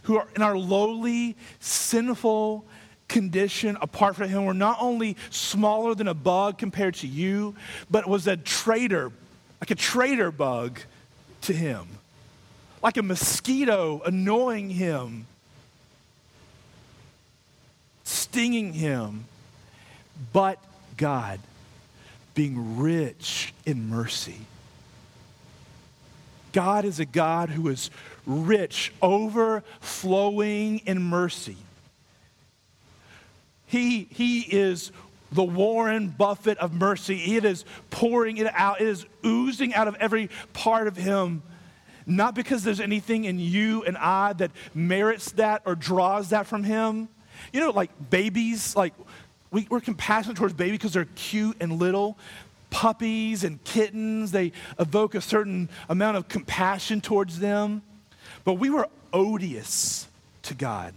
[0.04, 2.66] who are in our lowly, sinful
[3.08, 7.56] condition apart from him were not only smaller than a bug compared to you,
[7.90, 9.12] but was a traitor,
[9.62, 10.80] like a traitor bug
[11.42, 11.88] to him,
[12.84, 15.26] like a mosquito annoying him,
[18.04, 19.24] stinging him.
[20.34, 20.60] But
[20.98, 21.40] God,
[22.36, 24.42] being rich in mercy,
[26.52, 27.90] God is a God who is
[28.28, 31.58] rich, overflowing in mercy.
[33.66, 34.92] He, he is
[35.32, 37.36] the Warren Buffett of mercy.
[37.36, 41.42] It is pouring it out, it is oozing out of every part of him.
[42.06, 46.64] Not because there's anything in you and I that merits that or draws that from
[46.64, 47.08] him.
[47.52, 48.94] You know, like babies, like
[49.52, 52.18] we, are compassionate towards babies because they're cute and little.
[52.70, 57.84] Puppies and kittens, they evoke a certain amount of compassion towards them.
[58.44, 60.08] But we were odious
[60.44, 60.94] to God.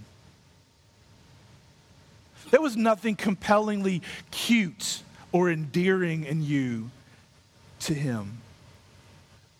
[2.51, 6.91] There was nothing compellingly cute or endearing in you
[7.81, 8.39] to him,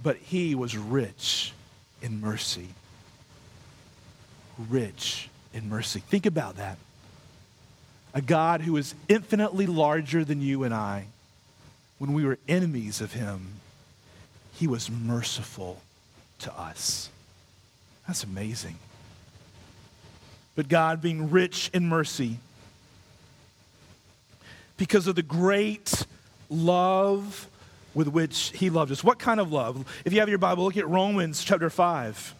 [0.07, 1.53] but he was rich
[2.01, 2.69] in mercy.
[4.71, 5.99] Rich in mercy.
[5.99, 6.79] Think about that.
[8.15, 11.07] A God who is infinitely larger than you and I.
[11.99, 13.55] When we were enemies of him,
[14.55, 15.83] he was merciful
[16.39, 17.11] to us.
[18.07, 18.77] That's amazing.
[20.55, 22.39] But God, being rich in mercy,
[24.77, 26.07] because of the great
[26.49, 27.49] love
[27.97, 29.03] with which he loved us.
[29.03, 29.87] What kind of love?
[30.05, 32.35] If you have your Bible, look at Romans chapter 5.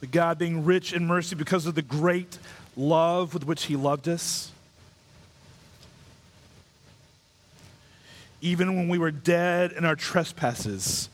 [0.00, 2.38] But God being rich in mercy because of the great
[2.76, 4.52] love with which he loved us.
[8.42, 11.08] Even when we were dead in our trespasses,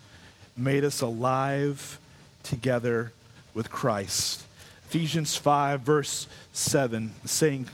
[0.56, 2.00] made us alive
[2.42, 3.12] together
[3.54, 4.42] with Christ.
[4.86, 7.68] Ephesians 5, verse 7, saying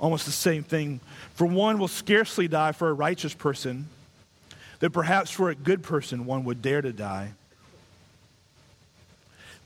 [0.00, 0.98] almost the same thing.
[1.34, 3.86] For one will scarcely die for a righteous person,
[4.80, 7.32] that perhaps for a good person one would dare to die.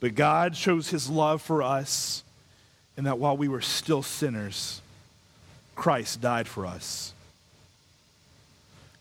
[0.01, 2.25] But God shows his love for us
[2.99, 4.83] in that while we were still sinners,
[5.75, 7.13] Christ died for us.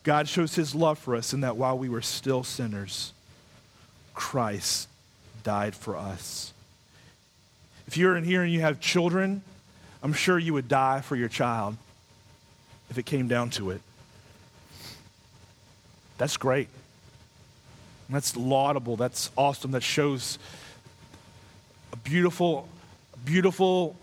[0.04, 3.14] God shows his love for us in that while we were still sinners,
[4.14, 4.88] Christ
[5.44, 6.54] died for us.
[7.88, 9.42] If you're in here and you have children,
[10.04, 11.78] I'm sure you would die for your child
[12.90, 13.82] if it came down to it.
[16.18, 16.68] That's great.
[18.10, 18.98] That's laudable.
[18.98, 19.72] That's awesome.
[19.72, 20.38] That shows
[21.94, 22.68] a beautiful,
[23.26, 23.96] beautiful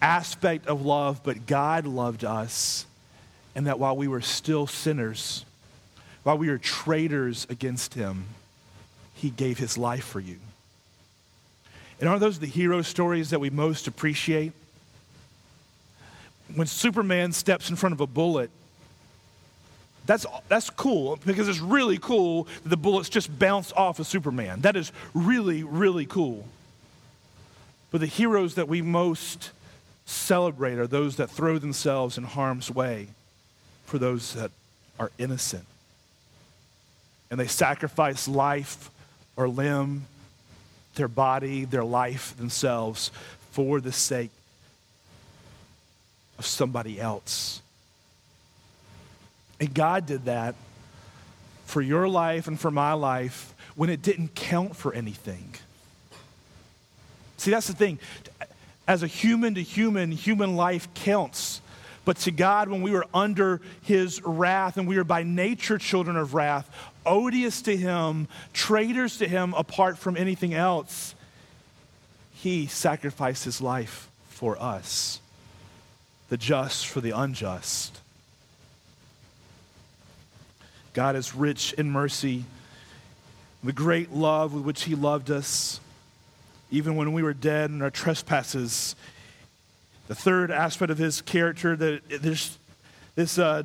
[0.00, 1.20] aspect of love.
[1.22, 2.86] But God loved us,
[3.54, 5.44] and that while we were still sinners,
[6.22, 8.24] while we were traitors against Him,
[9.14, 10.36] He gave His life for you.
[12.00, 14.52] And aren't those the hero stories that we most appreciate?
[16.54, 18.50] When Superman steps in front of a bullet,
[20.06, 24.62] that's, that's cool because it's really cool that the bullets just bounce off of Superman.
[24.62, 26.46] That is really, really cool.
[27.90, 29.50] But the heroes that we most
[30.06, 33.08] celebrate are those that throw themselves in harm's way
[33.84, 34.50] for those that
[34.98, 35.66] are innocent.
[37.30, 38.90] And they sacrifice life
[39.36, 40.06] or limb
[40.94, 43.10] their body, their life, themselves
[43.50, 44.30] for the sake
[46.38, 47.60] of somebody else.
[49.60, 50.54] And God did that
[51.66, 55.54] for your life and for my life when it didn't count for anything.
[57.36, 57.98] See, that's the thing.
[58.86, 61.60] As a human to human, human life counts.
[62.04, 66.16] But to God, when we were under his wrath and we were by nature children
[66.16, 66.70] of wrath,
[67.04, 71.14] odious to him, traitors to him apart from anything else,
[72.32, 75.20] he sacrificed his life for us,
[76.28, 78.00] the just for the unjust.
[80.92, 82.44] God is rich in mercy,
[83.62, 85.80] the great love with which he loved us,
[86.70, 88.94] even when we were dead in our trespasses
[90.08, 92.58] the third aspect of his character that this,
[93.14, 93.62] this uh,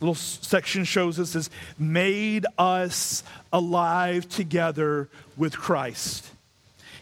[0.00, 6.28] little section shows us is made us alive together with Christ.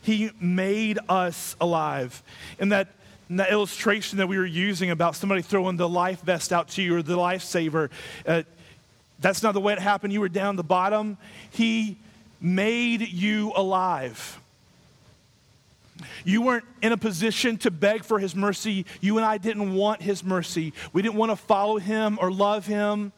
[0.02, 2.22] He made us alive.
[2.58, 2.88] In that,
[3.34, 6.80] in that illustration that we were using about somebody throwing the life vest out to
[6.80, 7.90] you or the lifesaver,
[8.28, 8.44] uh,
[9.18, 10.12] that's not the way it happened.
[10.12, 11.18] You were down the bottom.
[11.50, 11.96] He
[12.40, 14.40] made you alive.
[16.24, 18.86] You weren't in a position to beg for his mercy.
[19.00, 20.72] You and I didn't want his mercy.
[20.92, 23.10] We didn't want to follow him or love him.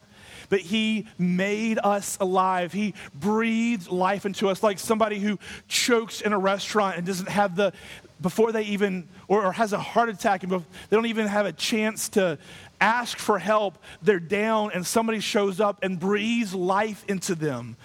[0.49, 2.73] But he made us alive.
[2.73, 7.57] He breathed life into us like somebody who chokes in a restaurant and doesn't have
[7.57, 7.73] the,
[8.21, 11.53] before they even, or, or has a heart attack and they don't even have a
[11.53, 12.39] chance to
[12.81, 17.77] ask for help, they're down and somebody shows up and breathes life into them.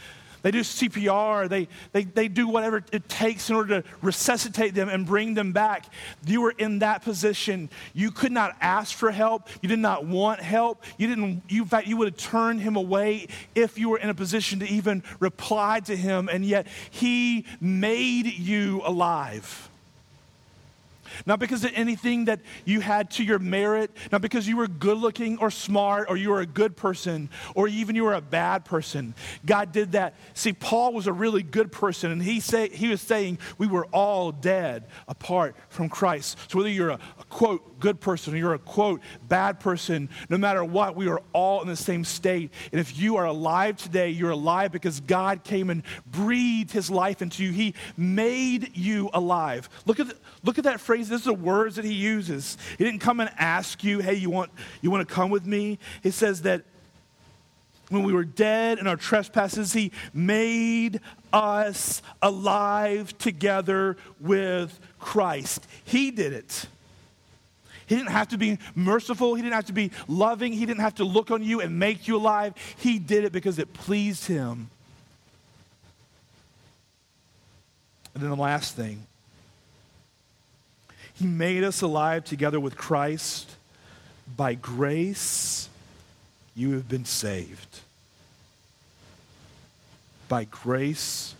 [0.41, 4.89] They do CPR, they, they, they do whatever it takes in order to resuscitate them
[4.89, 5.85] and bring them back.
[6.25, 7.69] You were in that position.
[7.93, 9.49] You could not ask for help.
[9.61, 10.83] You did not want help.
[10.97, 14.09] You didn't, you, in fact, you would have turned him away if you were in
[14.09, 19.70] a position to even reply to him, and yet he made you alive.
[21.25, 24.97] Not because of anything that you had to your merit, not because you were good
[24.97, 28.65] looking or smart or you were a good person or even you were a bad
[28.65, 29.13] person.
[29.45, 30.15] God did that.
[30.33, 33.85] See, Paul was a really good person, and he, say, he was saying we were
[33.87, 36.37] all dead apart from Christ.
[36.49, 36.99] So whether you're a,
[37.31, 41.61] quote, good person or you're a quote, bad person, no matter what, we are all
[41.61, 42.51] in the same state.
[42.71, 47.21] And if you are alive today, you're alive because God came and breathed his life
[47.21, 47.51] into you.
[47.51, 49.69] He made you alive.
[49.85, 51.09] Look at, the, look at that phrase.
[51.09, 52.57] This is the words that he uses.
[52.77, 54.51] He didn't come and ask you, hey, you want,
[54.81, 55.79] you want to come with me?
[56.03, 56.63] He says that
[57.89, 61.01] when we were dead in our trespasses, he made
[61.33, 65.65] us alive together with Christ.
[65.83, 66.67] He did it.
[67.91, 69.35] He didn't have to be merciful.
[69.35, 70.53] He didn't have to be loving.
[70.53, 72.53] He didn't have to look on you and make you alive.
[72.77, 74.69] He did it because it pleased him.
[78.13, 79.05] And then the last thing
[81.15, 83.51] He made us alive together with Christ.
[84.37, 85.67] By grace,
[86.55, 87.81] you have been saved.
[90.29, 91.35] By grace,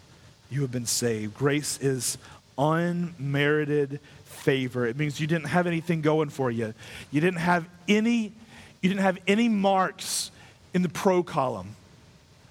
[0.49, 1.33] you have been saved.
[1.33, 2.17] Grace is
[2.57, 4.01] unmerited
[4.41, 4.85] favor.
[4.85, 6.73] It means you didn't have anything going for you.
[7.11, 8.33] You didn't have any,
[8.81, 10.31] you didn't have any marks
[10.73, 11.75] in the pro column.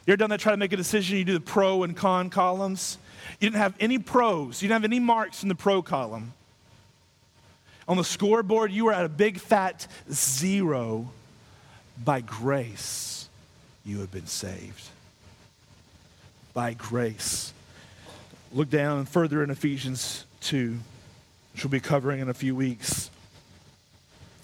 [0.06, 2.30] You ever done that, try to make a decision, you do the pro and con
[2.30, 2.98] columns?
[3.38, 6.32] You didn't have any pros, you didn't have any marks in the pro column.
[7.88, 11.10] On the scoreboard, you were at a big fat zero.
[12.02, 13.28] By grace,
[13.84, 14.88] you have been saved.
[16.54, 17.52] By grace.
[18.52, 20.78] Look down further in Ephesians 2
[21.60, 23.10] which we'll be covering in a few weeks.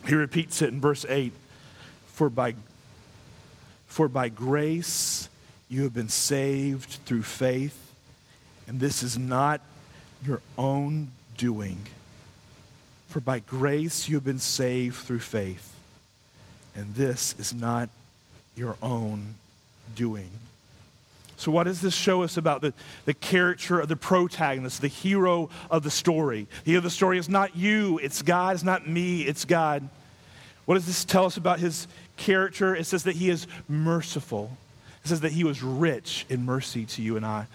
[0.06, 1.32] He repeats it in verse 8
[2.08, 2.54] For by,
[3.86, 5.30] for by grace
[5.70, 7.94] you have been saved through faith,
[8.68, 9.62] and this is not
[10.26, 11.86] your own doing.
[13.08, 15.74] For by grace you have been saved through faith,
[16.74, 17.88] and this is not
[18.54, 19.36] your own
[19.94, 20.28] doing.
[21.36, 22.72] So, what does this show us about the,
[23.04, 26.48] the character of the protagonist, the hero of the story?
[26.64, 29.88] The hero of the story is not you, it's God, it's not me, it's God.
[30.64, 32.74] What does this tell us about his character?
[32.74, 34.56] It says that he is merciful,
[35.04, 37.46] it says that he was rich in mercy to you and I.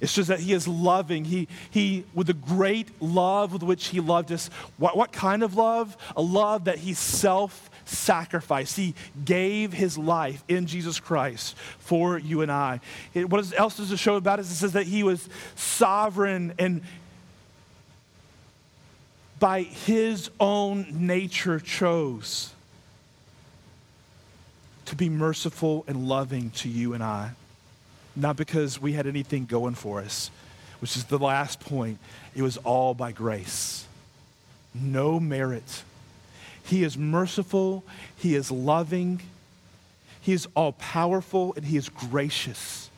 [0.00, 1.24] It says that he is loving.
[1.24, 4.50] He, he, with the great love with which he loved us.
[4.76, 5.96] What, what kind of love?
[6.16, 8.76] A love that he self sacrifice.
[8.76, 12.80] He gave his life in Jesus Christ for you and I.
[13.12, 14.42] It, what else does it show about it?
[14.42, 16.82] It says that he was sovereign and
[19.38, 22.52] by his own nature chose
[24.86, 27.32] to be merciful and loving to you and I.
[28.16, 30.30] Not because we had anything going for us,
[30.80, 31.98] which is the last point.
[32.34, 33.86] It was all by grace.
[34.74, 35.82] No merit
[36.64, 37.84] he is merciful,
[38.16, 39.20] He is loving,
[40.20, 42.88] He is all powerful, and He is gracious.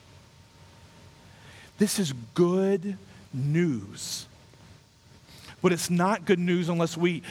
[1.79, 2.97] This is good
[3.35, 4.27] news.
[5.62, 7.23] But it's not good news unless we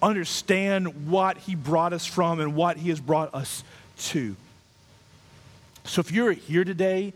[0.00, 3.62] understand what He brought us from and what He has brought us
[3.98, 4.36] to.
[5.84, 7.12] So if you're here today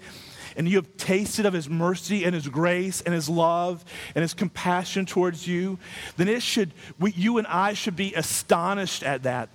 [0.59, 3.85] and you have tasted of his mercy and his grace and his love
[4.15, 5.79] and his compassion towards you,
[6.17, 9.49] then it should, we, you and I should be astonished at that.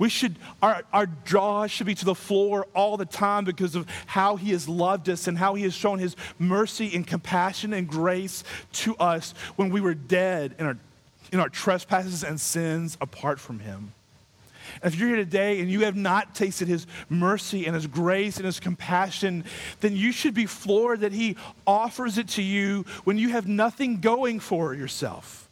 [0.00, 3.86] We should, our, our jaw should be to the floor all the time because of
[4.06, 7.86] how he has loved us and how he has shown his mercy and compassion and
[7.88, 8.42] grace
[8.72, 10.76] to us when we were dead in our,
[11.32, 13.92] in our trespasses and sins apart from him.
[14.82, 18.46] If you're here today and you have not tasted his mercy and his grace and
[18.46, 19.44] his compassion,
[19.80, 24.00] then you should be floored that he offers it to you when you have nothing
[24.00, 25.47] going for yourself.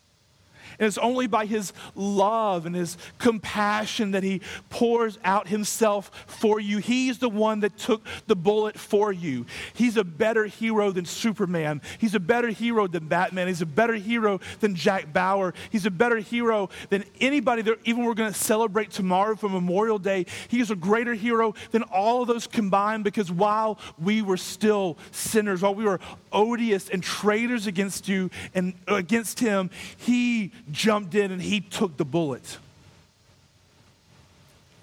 [0.78, 6.60] And it's only by his love and his compassion that he pours out himself for
[6.60, 6.78] you.
[6.78, 9.46] He's the one that took the bullet for you.
[9.74, 11.80] He's a better hero than Superman.
[11.98, 13.48] He's a better hero than Batman.
[13.48, 15.54] He's a better hero than Jack Bauer.
[15.70, 19.98] He's a better hero than anybody that even we're going to celebrate tomorrow for Memorial
[19.98, 20.26] Day.
[20.48, 24.98] He is a greater hero than all of those combined because while we were still
[25.10, 26.00] sinners, while we were
[26.36, 32.04] odious and traitors against you and against him, he jumped in and he took the
[32.04, 32.58] bullet.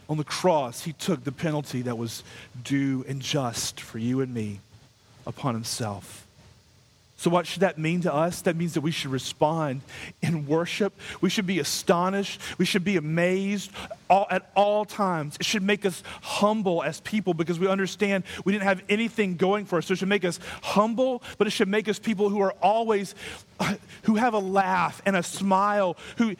[0.10, 2.24] On the cross, he took the penalty that was
[2.64, 4.60] due and just for you and me
[5.26, 6.23] upon himself.
[7.24, 8.42] So, what should that mean to us?
[8.42, 9.80] That means that we should respond
[10.22, 10.92] in worship.
[11.22, 12.42] We should be astonished.
[12.58, 13.72] We should be amazed
[14.10, 15.38] all, at all times.
[15.40, 19.64] It should make us humble as people because we understand we didn't have anything going
[19.64, 19.86] for us.
[19.86, 23.16] So, it should make us humble, but it should make us people who are always,
[24.02, 26.36] who have a laugh and a smile, who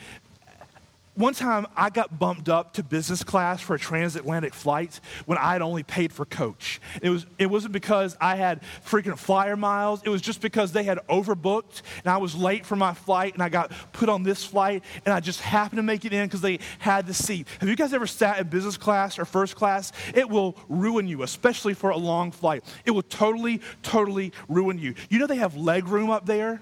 [1.16, 5.53] one time I got bumped up to business class for a transatlantic flight when I
[5.53, 6.82] had only paid for coach.
[7.03, 10.84] It, was, it wasn't because I had freaking flyer miles, it was just because they
[10.84, 14.43] had overbooked and I was late for my flight and I got put on this
[14.43, 17.47] flight and I just happened to make it in because they had the seat.
[17.59, 19.91] Have you guys ever sat in business class or first class?
[20.16, 22.64] It will ruin you, especially for a long flight.
[22.86, 24.95] It will totally, totally ruin you.
[25.09, 26.61] You know they have leg room up there?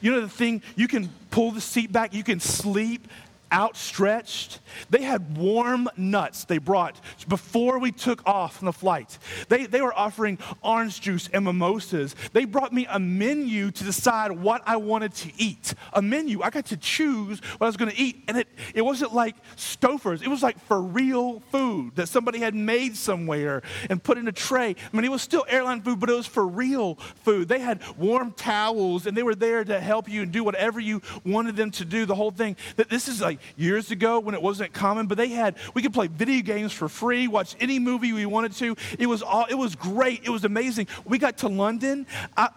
[0.00, 3.08] You know the thing, you can pull the seat back, you can sleep
[3.52, 4.60] outstretched.
[4.90, 9.18] They had warm nuts they brought before we took off on the flight.
[9.48, 12.14] They, they were offering orange juice and mimosas.
[12.32, 15.74] They brought me a menu to decide what I wanted to eat.
[15.92, 16.42] A menu.
[16.42, 18.24] I got to choose what I was going to eat.
[18.28, 22.54] And it, it wasn't like Stouffer's, it was like for real food that somebody had
[22.54, 24.74] made somewhere and put in a tray.
[24.92, 27.48] I mean, it was still airline food, but it was for real food.
[27.48, 31.02] They had warm towels and they were there to help you and do whatever you
[31.24, 32.06] wanted them to do.
[32.06, 32.56] The whole thing.
[32.76, 35.92] That this is like years ago when it wasn't common, but they had, we could
[35.92, 38.76] play video games for free, watch any movie we wanted to.
[38.98, 40.22] It was all, it was great.
[40.24, 40.88] It was amazing.
[41.04, 42.06] We got to London.
[42.36, 42.48] I,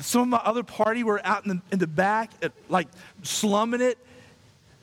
[0.00, 2.88] some of my other party were out in the, in the back, at, like
[3.22, 3.98] slumming it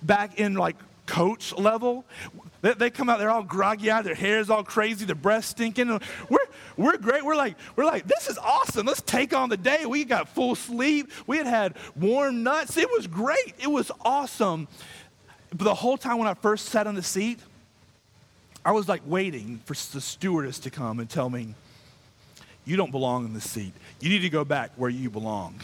[0.02, 2.06] back in like coach level.
[2.62, 5.46] They, they come out, they're all groggy eyed, their hair is all crazy, their breath
[5.46, 6.00] stinking.
[6.30, 6.38] We're,
[6.78, 7.24] we're great.
[7.24, 8.88] We're like, we're like, this is awesome.
[8.88, 9.86] Let's take on the day.
[9.86, 11.12] We got full sleep.
[11.28, 12.78] We had had warm nuts.
[12.78, 13.54] It was great.
[13.60, 14.68] It was awesome.
[15.56, 17.40] But the whole time when I first sat on the seat,
[18.66, 21.54] I was like waiting for the stewardess to come and tell me,
[22.66, 23.74] you don't belong in the seat.
[24.00, 25.60] You need to go back where you belong.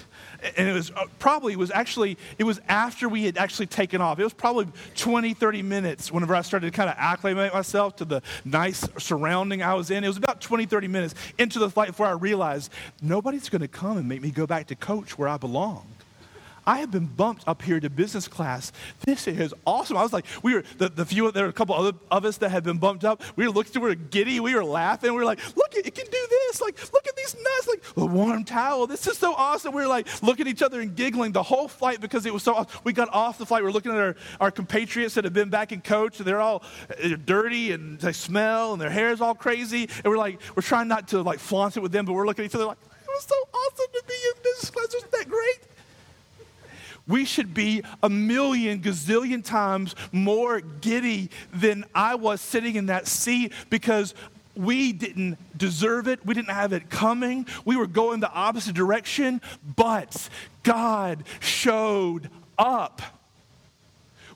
[0.58, 4.02] And it was uh, probably, it was actually, it was after we had actually taken
[4.02, 4.20] off.
[4.20, 8.06] It was probably 20, 30 minutes whenever I started to kind of acclimate myself to
[8.06, 10.04] the nice surrounding I was in.
[10.04, 12.70] It was about 20, 30 minutes into the flight before I realized
[13.02, 15.88] nobody's going to come and make me go back to coach where I belong.
[16.70, 18.72] I have been bumped up here to business class.
[19.00, 19.98] This is awesome.
[19.98, 22.38] I was like, we were, the, the few, there were a couple other of us
[22.38, 23.24] that had been bumped up.
[23.36, 25.10] We were looking, we were giddy, we were laughing.
[25.12, 26.62] We were like, look, it can do this.
[26.62, 27.68] Like, look at these nuts.
[27.68, 28.86] Like, a warm towel.
[28.86, 29.74] This is so awesome.
[29.74, 32.44] We were like looking at each other and giggling the whole flight because it was
[32.44, 32.82] so awesome.
[32.84, 33.64] We got off the flight.
[33.64, 36.20] We are looking at our, our compatriots that have been back in coach.
[36.20, 36.62] And they're all
[37.02, 39.90] they're dirty and they smell and their hair is all crazy.
[40.04, 42.46] And we're like, we're trying not to like flaunt it with them, but we're looking
[42.46, 44.94] at each other like, it was so awesome to be in business class.
[44.94, 45.69] Wasn't that great?
[47.10, 53.08] We should be a million gazillion times more giddy than I was sitting in that
[53.08, 54.14] seat because
[54.56, 56.24] we didn't deserve it.
[56.26, 57.48] We didn't have it coming.
[57.66, 59.42] We were going the opposite direction,
[59.76, 60.30] but
[60.64, 63.02] God showed up.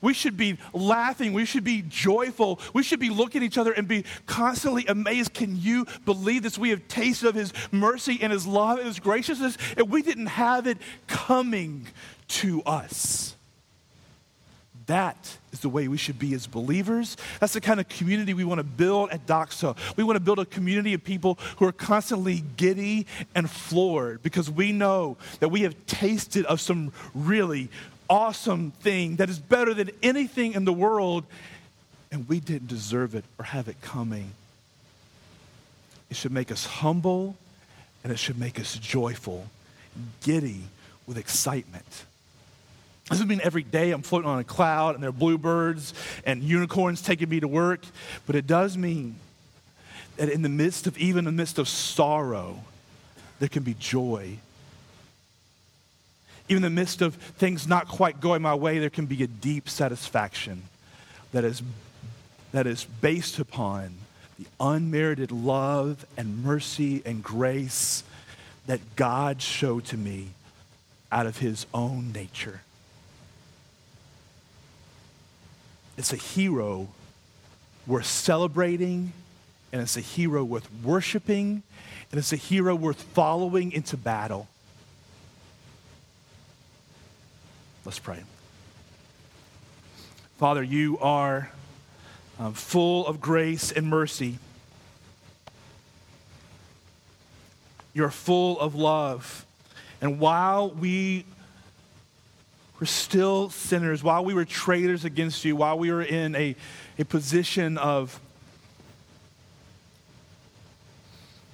[0.02, 1.32] We should be laughing.
[1.32, 2.60] We should be joyful.
[2.74, 5.34] We should be looking at each other and be constantly amazed.
[5.34, 6.58] Can you believe this?
[6.58, 10.26] We have tasted of His mercy and His love and His graciousness, and we didn't
[10.26, 11.88] have it coming
[12.28, 13.36] to us.
[14.88, 17.16] That is the way we should be as believers.
[17.40, 19.78] That's the kind of community we want to build at Doxa.
[19.96, 24.50] We want to build a community of people who are constantly giddy and floored because
[24.50, 27.70] we know that we have tasted of some really
[28.10, 31.24] awesome thing that is better than anything in the world,
[32.12, 34.32] and we didn't deserve it or have it coming.
[36.10, 37.38] It should make us humble
[38.04, 39.48] and it should make us joyful,
[40.22, 40.64] giddy
[41.08, 42.06] with excitement.
[43.04, 45.94] This doesn't mean every day I'm floating on a cloud and there are bluebirds
[46.26, 47.82] and unicorns taking me to work,
[48.26, 49.16] but it does mean
[50.16, 52.60] that in the midst of, even in the midst of sorrow,
[53.40, 54.38] there can be joy.
[56.48, 59.28] Even in the midst of things not quite going my way, there can be a
[59.28, 60.64] deep satisfaction
[61.34, 61.62] that is,
[62.54, 63.96] that is based upon
[64.40, 68.04] the unmerited love and mercy and grace
[68.66, 70.30] that God showed to me
[71.12, 72.62] out of his own nature.
[75.98, 76.88] It's a hero
[77.86, 79.14] worth celebrating,
[79.72, 81.64] and it's a hero worth worshiping,
[82.12, 84.48] and it's a hero worth following into battle.
[87.86, 88.24] Let's pray.
[90.38, 91.52] Father, you are
[92.40, 94.40] um, full of grace and mercy.
[97.94, 99.46] You're full of love.
[100.02, 101.26] And while we
[102.84, 106.54] were still sinners, while we were traitors against you, while we were in a,
[107.00, 108.20] a position of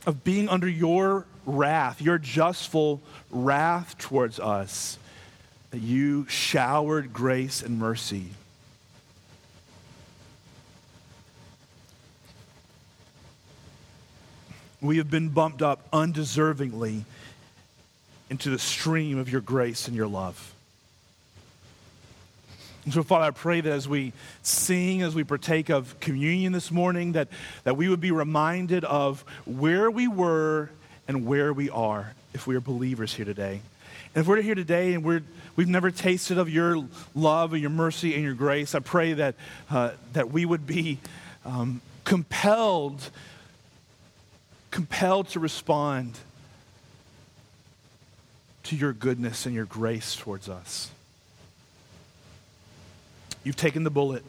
[0.08, 3.00] of being under your wrath, your justful
[3.30, 4.98] wrath towards us,
[5.70, 8.26] that you showered grace and mercy.
[14.82, 17.04] We have been bumped up undeservingly
[18.32, 20.56] into the stream of your grace and your love.
[22.90, 26.72] And so, Father, I pray that as we sing, as we partake of communion this
[26.72, 27.28] morning, that,
[27.64, 30.72] that we would be reminded of where we were
[31.08, 33.62] and where we are if we are believers here today.
[34.16, 35.22] And if we're here today and we're,
[35.56, 36.84] we've never tasted of your
[37.14, 39.36] love and your mercy and your grace, I pray that,
[39.70, 40.98] uh, that we would be
[41.46, 43.12] um, compelled,
[44.72, 46.18] compelled to respond
[48.64, 50.90] to your goodness and your grace towards us.
[53.44, 54.24] You've taken the bullet.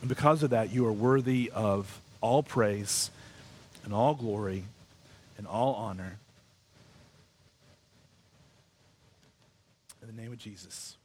[0.00, 3.10] And because of that, you are worthy of all praise
[3.84, 4.64] and all glory
[5.36, 6.18] and all honor.
[10.02, 10.97] In the name of Jesus.